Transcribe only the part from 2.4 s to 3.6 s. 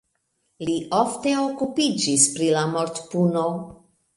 la mortpuno.